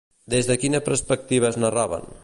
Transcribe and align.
Des 0.33 0.47
de 0.51 0.55
quina 0.63 0.81
perspectiva 0.87 1.53
es 1.55 1.61
narraven? 1.67 2.13